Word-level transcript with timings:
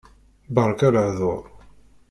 Beṛka 0.55 0.87
lehḍuṛ. 0.95 1.43